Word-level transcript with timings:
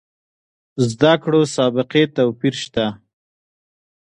زده 0.89 1.13
کړو 1.23 1.41
سابقې 1.55 2.03
توپیر 2.15 2.53
شته. 2.63 2.85